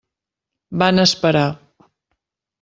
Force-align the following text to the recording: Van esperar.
Van 0.83 1.03
esperar. 1.03 1.45